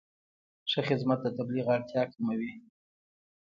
ښه 0.71 0.81
خدمت 0.87 1.19
د 1.23 1.27
تبلیغ 1.37 1.65
اړتیا 1.75 2.03
کموي. 2.13 2.51